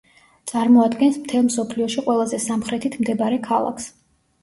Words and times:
წარმოადგენს 0.51 1.19
მთელ 1.27 1.45
მსოფლიოში 1.51 2.07
ყველაზე 2.09 2.43
სამხრეთით 2.49 3.01
მდებარე 3.01 3.43
ქალაქს. 3.49 3.93